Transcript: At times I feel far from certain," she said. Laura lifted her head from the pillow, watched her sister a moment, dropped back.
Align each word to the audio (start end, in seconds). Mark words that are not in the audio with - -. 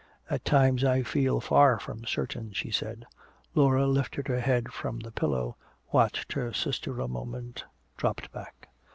At 0.31 0.43
times 0.43 0.83
I 0.83 1.03
feel 1.03 1.39
far 1.39 1.77
from 1.79 2.05
certain," 2.05 2.53
she 2.53 2.71
said. 2.71 3.05
Laura 3.53 3.85
lifted 3.85 4.27
her 4.29 4.39
head 4.39 4.73
from 4.73 4.97
the 4.99 5.11
pillow, 5.11 5.57
watched 5.91 6.33
her 6.33 6.51
sister 6.53 6.99
a 6.99 7.07
moment, 7.07 7.65
dropped 7.97 8.31
back. 8.31 8.69